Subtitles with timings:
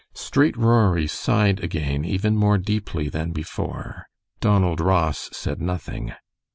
[0.15, 4.07] Straight Rory sighed again even more deeply than before.
[4.39, 6.11] Donald Ross said nothing.